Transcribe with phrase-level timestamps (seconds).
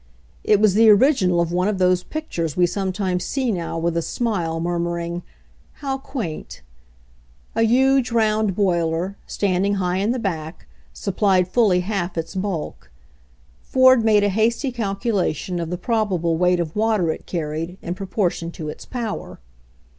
[0.43, 4.01] It was the original of one of those pictures we sometimes see now with a
[4.01, 5.21] smile, murmuring,
[5.73, 6.63] "How quaint!"
[7.55, 12.89] A huge round boiler, standing high in the back, supplied fully half its bulk.
[13.61, 18.49] Ford made a hasty calculation of the probable weight of water it carried, in proportion
[18.53, 19.39] to its power.